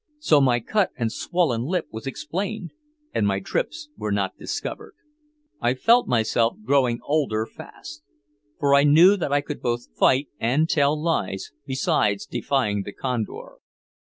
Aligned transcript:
So 0.17 0.41
my 0.41 0.59
cut 0.59 0.89
and 0.97 1.11
swollen 1.11 1.61
lip 1.61 1.85
was 1.91 2.07
explained, 2.07 2.73
and 3.13 3.27
my 3.27 3.39
trips 3.39 3.89
were 3.95 4.11
not 4.11 4.35
discovered. 4.35 4.95
I 5.59 5.75
felt 5.75 6.07
myself 6.07 6.55
growing 6.63 7.01
older 7.03 7.45
fast. 7.45 8.01
For 8.57 8.73
I 8.73 8.83
knew 8.83 9.15
that 9.15 9.31
I 9.31 9.41
could 9.41 9.61
both 9.61 9.95
fight 9.95 10.27
and 10.39 10.67
tell 10.67 10.99
lies, 10.99 11.51
besides 11.67 12.25
defying 12.25 12.81
the 12.81 12.93
Condor. 12.93 13.57